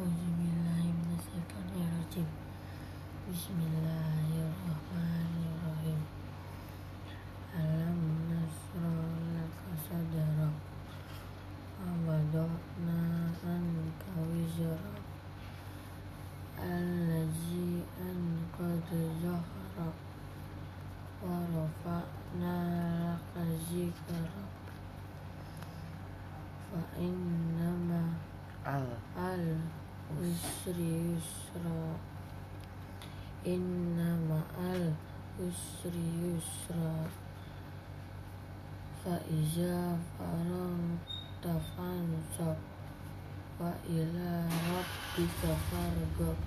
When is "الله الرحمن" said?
3.70-5.34